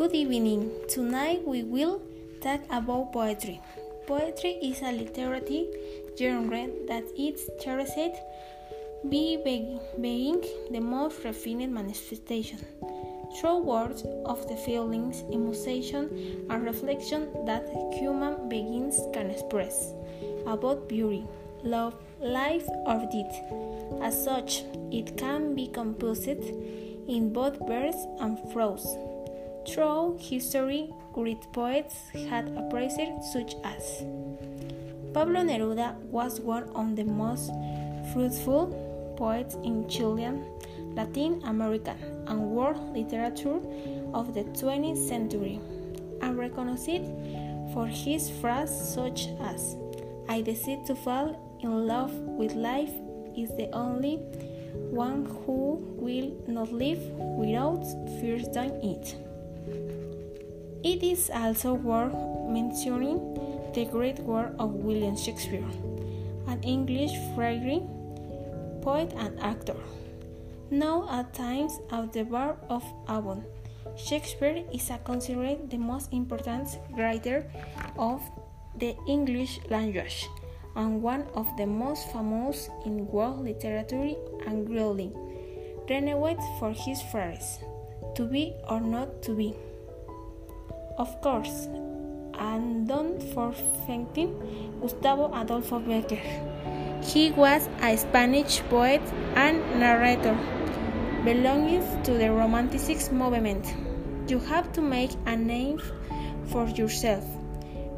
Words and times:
Good 0.00 0.14
evening. 0.14 0.70
Tonight 0.88 1.46
we 1.46 1.62
will 1.62 2.00
talk 2.40 2.62
about 2.70 3.12
poetry. 3.12 3.60
Poetry 4.06 4.52
is 4.62 4.80
a 4.80 4.92
literary 4.92 5.68
genre 6.18 6.68
that 6.88 7.04
is 7.18 7.50
cherished 7.60 8.16
by 9.04 9.36
being 9.44 10.40
the 10.70 10.80
most 10.80 11.22
refined 11.22 11.74
manifestation 11.74 12.60
through 13.36 13.58
words 13.58 14.02
of 14.24 14.48
the 14.48 14.56
feelings, 14.56 15.20
emotion, 15.30 16.46
and 16.48 16.64
reflection 16.64 17.28
that 17.44 17.68
human 17.92 18.48
beings 18.48 18.98
can 19.12 19.28
express 19.28 19.92
about 20.46 20.88
beauty, 20.88 21.26
love, 21.62 21.94
life, 22.22 22.66
or 22.86 23.06
death. 23.12 23.36
As 24.00 24.24
such, 24.24 24.62
it 24.90 25.18
can 25.18 25.54
be 25.54 25.66
composed 25.66 26.26
in 27.06 27.34
both 27.34 27.58
verse 27.68 28.06
and 28.18 28.38
prose. 28.50 28.96
Through 29.66 30.18
history, 30.18 30.90
great 31.12 31.52
poets 31.52 31.94
had 32.28 32.48
appraised 32.56 33.00
such 33.32 33.54
as 33.62 34.02
Pablo 35.12 35.42
Neruda 35.42 35.96
was 36.04 36.40
one 36.40 36.64
of 36.74 36.96
the 36.96 37.04
most 37.04 37.50
fruitful 38.12 39.14
poets 39.16 39.56
in 39.62 39.86
Chilean, 39.88 40.44
Latin 40.94 41.42
American, 41.44 41.96
and 42.26 42.50
world 42.50 42.96
literature 42.96 43.60
of 44.14 44.34
the 44.34 44.44
20th 44.44 44.96
century, 44.96 45.60
and 46.22 46.38
recognized 46.38 47.04
for 47.74 47.86
his 47.86 48.30
phrases 48.40 48.94
such 48.94 49.28
as 49.42 49.76
I 50.28 50.40
decide 50.40 50.86
to 50.86 50.94
fall 50.94 51.36
in 51.60 51.86
love 51.86 52.12
with 52.12 52.54
life 52.54 52.92
is 53.36 53.50
the 53.56 53.68
only 53.72 54.16
one 54.90 55.26
who 55.26 55.76
will 55.98 56.32
not 56.46 56.72
live 56.72 57.02
without 57.36 57.84
first 58.20 58.52
doing 58.52 58.74
it. 58.82 59.29
It 60.82 61.02
is 61.02 61.30
also 61.32 61.74
worth 61.74 62.14
mentioning 62.48 63.18
the 63.74 63.84
great 63.84 64.18
work 64.20 64.54
of 64.58 64.74
William 64.74 65.16
Shakespeare, 65.16 65.68
an 66.46 66.62
English 66.62 67.12
writer, 67.36 67.80
poet, 68.82 69.12
and 69.16 69.38
actor. 69.40 69.76
Known 70.70 71.08
at 71.08 71.34
times 71.34 71.80
as 71.90 72.10
the 72.10 72.22
Bard 72.22 72.56
of 72.68 72.84
Avon, 73.08 73.44
Shakespeare 73.96 74.64
is 74.72 74.90
considered 75.04 75.68
the 75.68 75.78
most 75.78 76.12
important 76.12 76.78
writer 76.96 77.44
of 77.98 78.22
the 78.78 78.96
English 79.06 79.60
language 79.68 80.28
and 80.76 81.02
one 81.02 81.26
of 81.34 81.46
the 81.56 81.66
most 81.66 82.10
famous 82.12 82.70
in 82.86 83.06
world 83.08 83.44
literature 83.44 84.14
and 84.46 84.68
really 84.70 85.12
renowned 85.88 86.38
for 86.58 86.72
his 86.72 87.02
phrase, 87.10 87.58
to 88.14 88.24
be 88.24 88.54
or 88.68 88.80
not 88.80 89.22
to 89.22 89.34
be. 89.34 89.54
Of 90.98 91.20
course, 91.20 91.68
and 92.38 92.86
don't 92.88 93.22
forget 93.34 94.14
Gustavo 94.80 95.32
Adolfo 95.34 95.80
Bécquer. 95.80 96.20
He 97.04 97.30
was 97.32 97.68
a 97.82 97.96
Spanish 97.96 98.60
poet 98.68 99.02
and 99.34 99.58
narrator 99.80 100.36
belonging 101.24 101.82
to 102.04 102.12
the 102.12 102.30
Romantic 102.30 103.12
movement. 103.12 103.74
You 104.28 104.38
have 104.40 104.72
to 104.72 104.80
make 104.80 105.12
a 105.26 105.36
name 105.36 105.80
for 106.46 106.66
yourself 106.68 107.24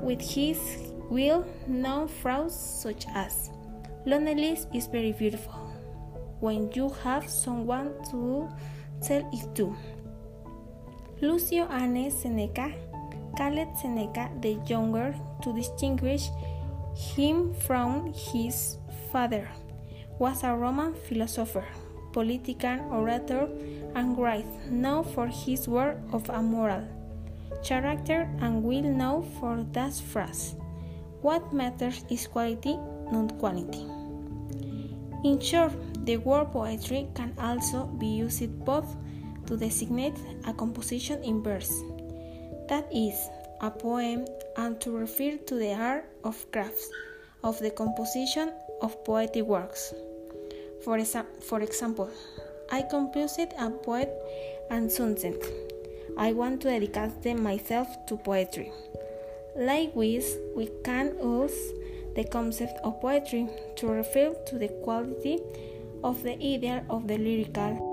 with 0.01 0.21
his 0.21 0.59
well 1.11 1.45
known 1.67 2.09
phrases 2.09 2.55
such 2.55 3.07
as 3.15 3.51
Loneliness 4.05 4.67
is 4.75 4.89
very 4.89 5.13
beautiful 5.13 5.55
when 6.41 6.73
you 6.73 6.89
have 7.05 7.31
someone 7.31 7.93
to 8.11 8.49
tell 9.01 9.23
it 9.33 9.55
to. 9.55 9.77
Lucio 11.23 11.69
Anne 11.71 12.11
Seneca 12.11 12.73
called 13.39 13.79
Seneca 13.81 14.29
the 14.41 14.59
younger 14.67 15.15
to 15.43 15.53
distinguish 15.55 16.31
him 16.97 17.55
from 17.55 18.13
his 18.13 18.79
father, 19.13 19.49
was 20.19 20.43
a 20.43 20.53
Roman 20.53 20.95
philosopher, 21.07 21.65
politician, 22.13 22.81
orator, 22.91 23.49
and 23.95 24.19
writer, 24.19 24.49
known 24.69 25.05
for 25.05 25.29
his 25.29 25.69
work 25.69 25.97
of 26.13 26.29
a 26.29 26.43
moral 26.43 26.83
character 27.63 28.29
and 28.41 28.65
well 28.65 28.83
known 28.83 29.23
for 29.39 29.65
that 29.75 29.95
phrase, 29.95 30.57
what 31.21 31.55
matters 31.55 32.05
is 32.11 32.27
quality, 32.27 32.77
not 33.13 33.39
quantity. 33.39 33.87
In 35.23 35.39
short, 35.39 35.73
the 36.05 36.17
word 36.17 36.51
poetry 36.51 37.07
can 37.15 37.33
also 37.39 37.87
be 37.87 38.09
used 38.09 38.65
both 38.65 38.97
to 39.47 39.57
designate 39.57 40.19
a 40.47 40.53
composition 40.53 41.23
in 41.25 41.43
verse 41.43 41.73
that 42.69 42.89
is, 42.93 43.29
a 43.61 43.71
poem, 43.71 44.25
and 44.57 44.81
to 44.81 44.91
refer 44.91 45.37
to 45.37 45.55
the 45.57 45.75
art 45.75 46.05
of 46.25 46.51
crafts 46.53 46.89
of 47.45 47.59
the 47.59 47.71
composition 47.71 48.53
of 48.81 49.05
poetic 49.05 49.45
works. 49.45 49.93
For, 50.85 50.97
exa 50.99 51.25
for 51.43 51.61
example, 51.61 52.09
I 52.71 52.83
composed 52.83 53.53
a 53.59 53.71
poem 53.71 54.09
and 54.71 54.91
sunset. 54.91 55.37
I 56.17 56.33
want 56.33 56.63
to 56.63 56.71
dedicate 56.71 57.39
myself 57.39 57.89
to 58.07 58.17
poetry. 58.17 58.73
Likewise, 59.57 60.37
we 60.57 60.71
can 60.85 61.17
use 61.23 61.59
the 62.17 62.25
concept 62.25 62.79
of 62.85 63.01
poetry 63.01 63.49
to 63.77 63.87
refer 63.87 64.35
to 64.47 64.59
the 64.59 64.69
quality 64.83 65.39
of 66.03 66.23
the 66.23 66.35
idea 66.35 66.85
of 66.89 67.07
the 67.07 67.19
lyrical 67.19 67.93